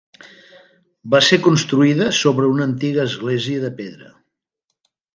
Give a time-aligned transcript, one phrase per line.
[1.15, 4.15] Va ser construïda sobre una antiga església de pedra.